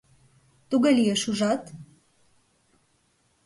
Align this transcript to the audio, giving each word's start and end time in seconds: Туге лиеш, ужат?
Туге 0.69 0.89
лиеш, 0.97 1.21
ужат? 1.31 1.63